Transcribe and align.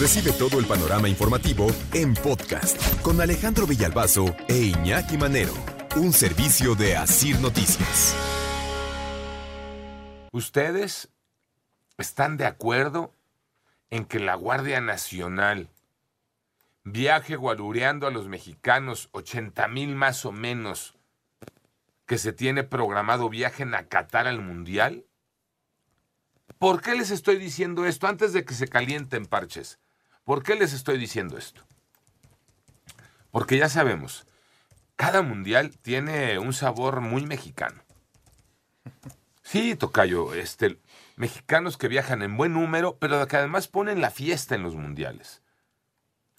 Recibe 0.00 0.32
todo 0.32 0.58
el 0.58 0.64
panorama 0.64 1.10
informativo 1.10 1.66
en 1.92 2.14
podcast 2.14 3.02
con 3.02 3.20
Alejandro 3.20 3.66
Villalbazo 3.66 4.34
e 4.48 4.56
Iñaki 4.56 5.18
Manero, 5.18 5.52
un 5.94 6.14
servicio 6.14 6.74
de 6.74 6.96
Asir 6.96 7.38
Noticias. 7.38 8.16
¿Ustedes 10.32 11.10
están 11.98 12.38
de 12.38 12.46
acuerdo 12.46 13.12
en 13.90 14.06
que 14.06 14.20
la 14.20 14.36
Guardia 14.36 14.80
Nacional 14.80 15.68
viaje 16.82 17.36
guarureando 17.36 18.06
a 18.06 18.10
los 18.10 18.26
mexicanos, 18.26 19.10
80 19.12 19.68
mil 19.68 19.94
más 19.96 20.24
o 20.24 20.32
menos, 20.32 20.94
que 22.06 22.16
se 22.16 22.32
tiene 22.32 22.64
programado 22.64 23.28
viajen 23.28 23.74
a 23.74 23.84
Qatar 23.84 24.26
al 24.26 24.40
Mundial? 24.40 25.04
¿Por 26.56 26.80
qué 26.80 26.94
les 26.94 27.10
estoy 27.10 27.36
diciendo 27.36 27.84
esto 27.84 28.06
antes 28.06 28.32
de 28.32 28.46
que 28.46 28.54
se 28.54 28.66
calienten 28.66 29.26
parches? 29.26 29.78
¿Por 30.30 30.44
qué 30.44 30.54
les 30.54 30.72
estoy 30.72 30.96
diciendo 30.96 31.38
esto? 31.38 31.64
Porque 33.32 33.58
ya 33.58 33.68
sabemos, 33.68 34.28
cada 34.94 35.22
mundial 35.22 35.76
tiene 35.82 36.38
un 36.38 36.52
sabor 36.52 37.00
muy 37.00 37.26
mexicano. 37.26 37.82
Sí, 39.42 39.74
Tocayo, 39.74 40.32
este, 40.34 40.78
mexicanos 41.16 41.76
que 41.76 41.88
viajan 41.88 42.22
en 42.22 42.36
buen 42.36 42.52
número, 42.52 42.96
pero 43.00 43.26
que 43.26 43.38
además 43.38 43.66
ponen 43.66 44.00
la 44.00 44.12
fiesta 44.12 44.54
en 44.54 44.62
los 44.62 44.76
mundiales. 44.76 45.42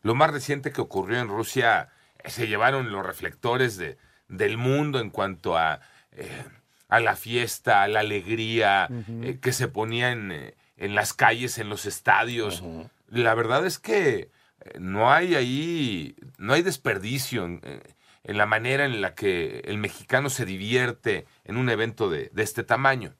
Lo 0.00 0.14
más 0.14 0.30
reciente 0.30 0.72
que 0.72 0.80
ocurrió 0.80 1.20
en 1.20 1.28
Rusia, 1.28 1.90
eh, 2.22 2.30
se 2.30 2.48
llevaron 2.48 2.90
los 2.90 3.04
reflectores 3.04 3.76
de, 3.76 3.98
del 4.28 4.56
mundo 4.56 4.98
en 4.98 5.10
cuanto 5.10 5.58
a, 5.58 5.82
eh, 6.12 6.46
a 6.88 7.00
la 7.00 7.16
fiesta, 7.16 7.82
a 7.82 7.88
la 7.88 8.00
alegría 8.00 8.88
eh, 9.20 9.38
que 9.42 9.52
se 9.52 9.68
ponía 9.68 10.10
en, 10.10 10.54
en 10.78 10.94
las 10.94 11.12
calles, 11.12 11.58
en 11.58 11.68
los 11.68 11.84
estadios. 11.84 12.62
La 13.06 13.34
verdad 13.34 13.66
es 13.66 13.78
que 13.78 14.30
eh, 14.60 14.78
no 14.78 15.12
hay 15.12 15.34
ahí, 15.34 16.16
no 16.38 16.52
hay 16.52 16.62
desperdicio 16.62 17.44
en, 17.44 17.60
eh, 17.64 17.82
en 18.22 18.38
la 18.38 18.46
manera 18.46 18.84
en 18.84 19.00
la 19.00 19.14
que 19.14 19.60
el 19.66 19.78
mexicano 19.78 20.30
se 20.30 20.44
divierte 20.44 21.26
en 21.44 21.56
un 21.56 21.68
evento 21.68 22.08
de, 22.10 22.30
de 22.32 22.42
este 22.42 22.64
tamaño. 22.64 23.14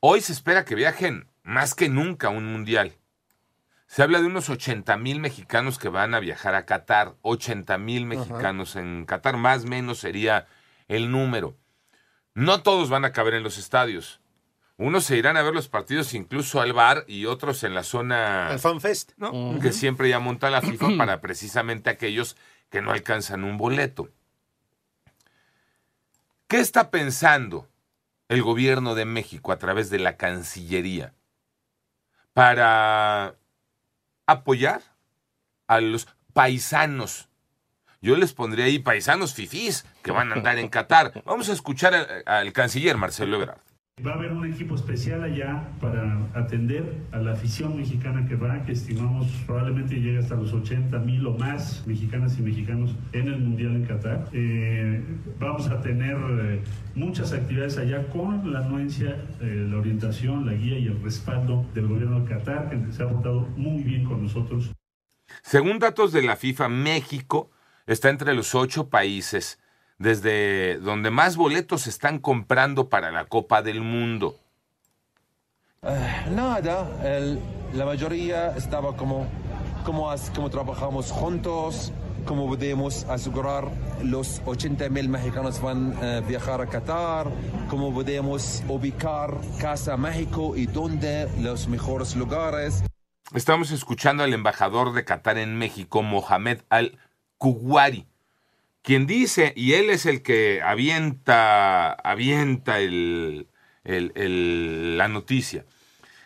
Hoy 0.00 0.20
se 0.20 0.32
espera 0.32 0.64
que 0.64 0.76
viajen 0.76 1.28
más 1.42 1.74
que 1.74 1.88
nunca 1.88 2.28
a 2.28 2.30
un 2.30 2.46
mundial. 2.46 2.96
Se 3.88 4.02
habla 4.02 4.20
de 4.20 4.26
unos 4.26 4.50
80 4.50 4.96
mil 4.98 5.18
mexicanos 5.18 5.78
que 5.78 5.88
van 5.88 6.14
a 6.14 6.20
viajar 6.20 6.54
a 6.54 6.66
Qatar. 6.66 7.16
80 7.22 7.78
mil 7.78 8.04
mexicanos 8.04 8.76
en 8.76 9.06
Qatar, 9.06 9.38
más 9.38 9.64
o 9.64 9.68
menos 9.68 9.98
sería 9.98 10.46
el 10.88 11.10
número. 11.10 11.56
No 12.34 12.62
todos 12.62 12.90
van 12.90 13.06
a 13.06 13.12
caber 13.12 13.34
en 13.34 13.42
los 13.42 13.56
estadios. 13.56 14.20
Unos 14.80 15.06
se 15.06 15.16
irán 15.16 15.36
a 15.36 15.42
ver 15.42 15.54
los 15.54 15.68
partidos 15.68 16.14
incluso 16.14 16.60
al 16.60 16.72
bar 16.72 17.04
y 17.08 17.26
otros 17.26 17.64
en 17.64 17.74
la 17.74 17.82
zona 17.82 18.46
Al 18.46 18.60
FanFest. 18.60 19.10
¿no? 19.16 19.58
que 19.60 19.72
siempre 19.72 20.08
ya 20.08 20.20
monta 20.20 20.50
la 20.50 20.62
FIFA 20.62 20.90
para 20.96 21.20
precisamente 21.20 21.90
aquellos 21.90 22.36
que 22.70 22.80
no 22.80 22.92
alcanzan 22.92 23.42
un 23.42 23.56
boleto. 23.56 24.08
¿Qué 26.46 26.60
está 26.60 26.92
pensando 26.92 27.68
el 28.28 28.40
gobierno 28.42 28.94
de 28.94 29.04
México 29.04 29.50
a 29.50 29.58
través 29.58 29.90
de 29.90 29.98
la 29.98 30.16
Cancillería 30.16 31.12
para 32.32 33.34
apoyar 34.26 34.82
a 35.66 35.80
los 35.80 36.06
paisanos? 36.32 37.28
Yo 38.00 38.16
les 38.16 38.32
pondría 38.32 38.66
ahí 38.66 38.78
paisanos 38.78 39.34
fifís 39.34 39.84
que 40.04 40.12
van 40.12 40.30
a 40.30 40.36
andar 40.36 40.56
en 40.58 40.68
Qatar. 40.68 41.20
Vamos 41.26 41.48
a 41.48 41.52
escuchar 41.52 41.94
al, 41.94 42.22
al 42.26 42.52
canciller 42.52 42.96
Marcelo 42.96 43.38
Ebrard. 43.38 43.58
Va 44.06 44.12
a 44.12 44.14
haber 44.14 44.32
un 44.32 44.46
equipo 44.46 44.76
especial 44.76 45.24
allá 45.24 45.70
para 45.80 46.24
atender 46.34 47.02
a 47.10 47.18
la 47.18 47.32
afición 47.32 47.76
mexicana 47.76 48.26
que 48.28 48.36
va, 48.36 48.62
que 48.64 48.72
estimamos 48.72 49.26
probablemente 49.44 49.96
llegue 49.96 50.18
hasta 50.18 50.36
los 50.36 50.52
80 50.52 50.96
mil 51.00 51.26
o 51.26 51.36
más 51.36 51.84
mexicanas 51.84 52.38
y 52.38 52.42
mexicanos 52.42 52.94
en 53.12 53.26
el 53.26 53.40
Mundial 53.40 53.74
en 53.74 53.84
Qatar. 53.86 54.28
Eh, 54.32 55.02
vamos 55.40 55.66
a 55.68 55.80
tener 55.80 56.16
eh, 56.16 56.62
muchas 56.94 57.32
actividades 57.32 57.76
allá 57.76 58.06
con 58.08 58.52
la 58.52 58.60
anuencia, 58.60 59.16
eh, 59.40 59.66
la 59.68 59.78
orientación, 59.78 60.46
la 60.46 60.52
guía 60.52 60.78
y 60.78 60.86
el 60.86 61.02
respaldo 61.02 61.66
del 61.74 61.88
gobierno 61.88 62.20
de 62.20 62.28
Qatar, 62.28 62.70
que 62.70 62.92
se 62.92 63.02
ha 63.02 63.08
portado 63.08 63.48
muy 63.56 63.82
bien 63.82 64.04
con 64.04 64.22
nosotros. 64.22 64.72
Según 65.42 65.80
datos 65.80 66.12
de 66.12 66.22
la 66.22 66.36
FIFA, 66.36 66.68
México 66.68 67.50
está 67.86 68.10
entre 68.10 68.34
los 68.34 68.54
ocho 68.54 68.90
países 68.90 69.58
desde 69.98 70.78
donde 70.78 71.10
más 71.10 71.36
boletos 71.36 71.82
se 71.82 71.90
están 71.90 72.18
comprando 72.18 72.88
para 72.88 73.10
la 73.10 73.24
Copa 73.26 73.62
del 73.62 73.80
Mundo. 73.80 74.36
Nada, 76.30 76.88
el- 77.04 77.38
la 77.72 77.84
mayoría 77.84 78.56
estaba 78.56 78.96
como, 78.96 79.26
como, 79.84 80.12
como 80.34 80.50
trabajamos 80.50 81.10
juntos, 81.12 81.92
como 82.26 82.46
podemos 82.48 83.04
asegurar 83.04 83.68
los 84.02 84.42
80 84.44 84.88
mil 84.88 85.08
mexicanos 85.08 85.60
van 85.62 85.94
a 86.02 86.20
viajar 86.20 86.60
a 86.60 86.66
Qatar, 86.66 87.28
cómo 87.70 87.92
podemos 87.94 88.62
ubicar 88.68 89.34
Casa 89.60 89.96
México 89.96 90.56
y 90.56 90.66
dónde 90.66 91.28
los 91.40 91.68
mejores 91.68 92.16
lugares. 92.16 92.82
Estamos 93.34 93.70
escuchando 93.70 94.24
al 94.24 94.32
embajador 94.34 94.92
de 94.94 95.04
Qatar 95.04 95.38
en 95.38 95.56
México, 95.56 96.02
Mohamed 96.02 96.60
Al-Kuwari, 96.70 98.06
quien 98.88 99.06
dice, 99.06 99.52
y 99.54 99.74
él 99.74 99.90
es 99.90 100.06
el 100.06 100.22
que 100.22 100.62
avienta, 100.62 101.92
avienta 101.92 102.78
la 103.84 105.08
noticia, 105.08 105.66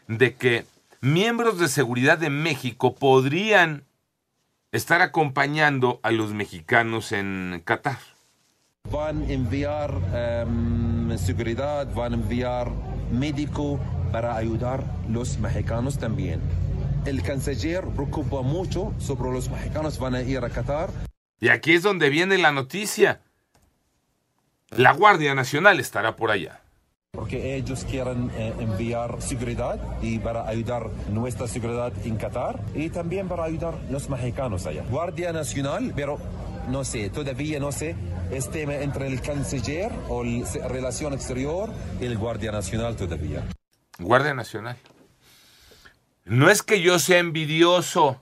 de 0.07 0.35
que 0.37 0.65
miembros 1.01 1.59
de 1.59 1.67
seguridad 1.67 2.19
de 2.19 2.31
México 2.31 2.95
podrían 2.95 3.83
estar 4.71 5.03
acompañando 5.03 5.99
a 6.05 6.13
los 6.13 6.35
mexicanos 6.35 7.11
en 7.11 7.61
Qatar. 7.65 7.99
Van 8.93 9.23
a 9.23 9.33
enviar 9.33 9.93
em, 10.15 11.19
seguridad, 11.19 11.93
van 11.93 12.13
a 12.13 12.15
enviar 12.15 12.71
médico 13.11 13.81
para 14.13 14.37
ayudar 14.37 14.85
los 15.09 15.37
mexicanos 15.41 15.99
también. 15.99 16.41
El 17.07 17.25
canciller 17.25 17.85
preocupa 17.89 18.43
mucho 18.43 18.95
sobre 19.01 19.33
los 19.33 19.51
mexicanos 19.51 19.99
van 19.99 20.15
a 20.15 20.23
ir 20.23 20.39
a 20.45 20.49
Qatar. 20.49 20.91
Y 21.43 21.49
aquí 21.49 21.73
es 21.73 21.83
donde 21.83 22.09
viene 22.09 22.39
la 22.39 22.53
noticia. 22.53 23.21
La 24.71 24.93
Guardia 24.93 25.35
Nacional 25.35 25.81
estará 25.81 26.15
por 26.15 26.31
allá. 26.31 26.61
Porque 27.11 27.57
ellos 27.57 27.85
quieren 27.85 28.31
eh, 28.37 28.55
enviar 28.61 29.21
seguridad 29.21 29.81
y 30.01 30.21
para 30.21 30.47
ayudar 30.47 30.89
nuestra 31.11 31.49
seguridad 31.49 31.93
en 32.05 32.17
Qatar 32.17 32.61
y 32.77 32.91
también 32.91 33.27
para 33.27 33.43
ayudar 33.43 33.75
los 33.91 34.09
mexicanos 34.09 34.67
allá. 34.67 34.85
Guardia 34.89 35.33
Nacional, 35.33 35.93
pero 35.97 36.17
no 36.69 36.85
sé, 36.85 37.11
todavía 37.11 37.59
no 37.59 37.73
sé, 37.73 37.97
es 38.31 38.49
tema 38.49 38.77
entre 38.77 39.09
el 39.09 39.21
canciller 39.21 39.91
o 40.09 40.23
el 40.23 40.47
relación 40.69 41.13
exterior 41.13 41.71
y 42.01 42.05
el 42.05 42.19
Guardia 42.19 42.53
Nacional 42.53 42.95
todavía. 42.95 43.43
Guardia 43.99 44.33
Nacional. 44.33 44.77
No 46.25 46.49
es 46.51 46.63
que 46.63 46.81
yo 46.81 47.01
sea 47.01 47.19
envidioso. 47.19 48.21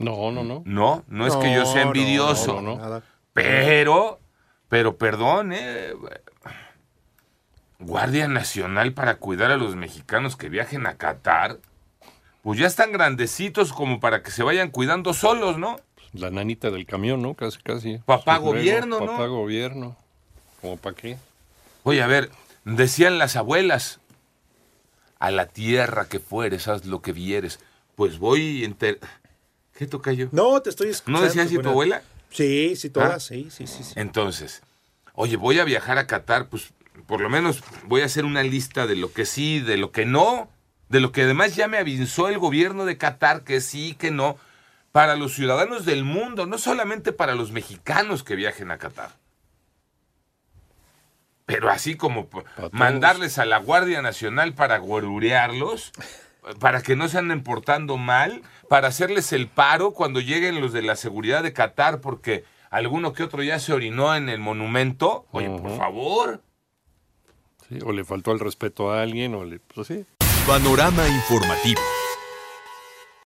No, 0.00 0.32
no, 0.32 0.42
no. 0.42 0.62
No, 0.64 1.04
no 1.08 1.26
es 1.26 1.36
que 1.36 1.54
yo 1.54 1.66
sea 1.66 1.82
envidioso. 1.82 2.54
no, 2.54 2.62
no, 2.62 2.76
no. 2.76 2.82
Nada. 2.82 3.02
Pero, 3.34 4.18
pero 4.70 4.96
perdón, 4.96 5.52
eh, 5.52 5.92
Guardia 7.78 8.26
Nacional 8.26 8.94
para 8.94 9.16
cuidar 9.16 9.50
a 9.50 9.58
los 9.58 9.76
mexicanos 9.76 10.36
que 10.36 10.48
viajen 10.48 10.86
a 10.86 10.96
Qatar. 10.96 11.58
Pues 12.42 12.58
ya 12.58 12.66
están 12.66 12.92
grandecitos 12.92 13.74
como 13.74 14.00
para 14.00 14.22
que 14.22 14.30
se 14.30 14.42
vayan 14.42 14.70
cuidando 14.70 15.12
solos, 15.12 15.58
¿no? 15.58 15.76
La 16.14 16.30
nanita 16.30 16.70
del 16.70 16.86
camión, 16.86 17.20
¿no? 17.20 17.34
Casi, 17.34 17.60
casi. 17.62 17.98
Papá 17.98 18.38
gobierno, 18.38 19.00
¿no? 19.00 19.06
Papá 19.06 19.26
gobierno. 19.26 19.96
¿Cómo 20.62 20.78
para 20.78 20.96
qué? 20.96 21.18
Oye, 21.82 22.02
a 22.02 22.06
ver, 22.06 22.30
decían 22.64 23.18
las 23.18 23.36
abuelas, 23.36 24.00
a 25.18 25.30
la 25.30 25.44
tierra 25.44 26.08
que 26.08 26.20
fueres, 26.20 26.68
haz 26.68 26.86
lo 26.86 27.02
que 27.02 27.12
vieres. 27.12 27.60
Pues 27.96 28.18
voy 28.18 28.64
enter... 28.64 28.98
¿Qué 29.80 29.86
toca 29.86 30.12
yo? 30.12 30.28
No, 30.30 30.60
te 30.60 30.68
estoy 30.68 30.90
escuchando. 30.90 31.20
¿No 31.20 31.24
decía 31.24 31.44
así 31.44 31.56
tu 31.56 31.70
abuela? 31.70 32.02
Sí, 32.28 32.76
sí, 32.76 32.90
todas, 32.90 33.14
¿Ah? 33.14 33.18
sí, 33.18 33.48
sí, 33.50 33.66
sí. 33.66 33.82
sí. 33.82 33.94
Entonces, 33.96 34.60
oye, 35.14 35.38
voy 35.38 35.58
a 35.58 35.64
viajar 35.64 35.96
a 35.96 36.06
Qatar, 36.06 36.50
pues 36.50 36.74
por 37.06 37.22
lo 37.22 37.30
menos 37.30 37.62
voy 37.86 38.02
a 38.02 38.04
hacer 38.04 38.26
una 38.26 38.42
lista 38.42 38.86
de 38.86 38.94
lo 38.94 39.10
que 39.14 39.24
sí, 39.24 39.58
de 39.58 39.78
lo 39.78 39.90
que 39.90 40.04
no. 40.04 40.50
de 40.90 41.00
lo 41.00 41.12
que 41.12 41.22
además 41.22 41.56
ya 41.56 41.66
me 41.66 41.78
avisó 41.78 42.28
el 42.28 42.38
gobierno 42.38 42.84
de 42.84 42.98
Qatar, 42.98 43.42
que 43.42 43.62
sí, 43.62 43.96
que 43.98 44.10
no, 44.10 44.36
para 44.92 45.16
los 45.16 45.32
ciudadanos 45.32 45.86
del 45.86 46.04
mundo, 46.04 46.44
no 46.44 46.58
solamente 46.58 47.12
para 47.12 47.34
los 47.34 47.50
mexicanos 47.50 48.22
que 48.22 48.36
viajen 48.36 48.70
a 48.70 48.76
Qatar. 48.76 49.12
Pero 51.46 51.70
así 51.70 51.94
como 51.96 52.28
mandarles 52.70 53.38
a 53.38 53.46
la 53.46 53.56
Guardia 53.56 54.02
Nacional 54.02 54.52
para 54.52 54.76
guarurearlos, 54.76 55.92
para 56.58 56.82
que 56.82 56.96
no 56.96 57.08
se 57.08 57.18
anden 57.18 57.42
portando 57.42 57.96
mal, 57.96 58.42
para 58.68 58.88
hacerles 58.88 59.32
el 59.32 59.48
paro 59.48 59.92
cuando 59.92 60.20
lleguen 60.20 60.60
los 60.60 60.72
de 60.72 60.82
la 60.82 60.96
seguridad 60.96 61.42
de 61.42 61.52
Qatar, 61.52 62.00
porque 62.00 62.44
alguno 62.70 63.12
que 63.12 63.22
otro 63.22 63.42
ya 63.42 63.58
se 63.58 63.72
orinó 63.72 64.14
en 64.14 64.28
el 64.28 64.40
monumento. 64.40 65.26
Oye, 65.32 65.50
por 65.50 65.76
favor. 65.76 66.42
Sí, 67.68 67.78
o 67.84 67.92
le 67.92 68.04
faltó 68.04 68.32
el 68.32 68.40
respeto 68.40 68.90
a 68.90 69.02
alguien, 69.02 69.34
o 69.34 69.44
le. 69.44 69.60
Pues 69.60 69.86
sí. 69.86 70.04
Panorama 70.46 71.06
informativo. 71.08 71.80